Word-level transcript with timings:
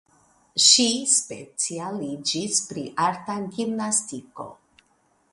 Ŝi 0.67 0.85
specialiĝis 1.15 2.61
pri 2.69 2.85
arta 3.07 3.35
gimnastiko. 3.59 4.47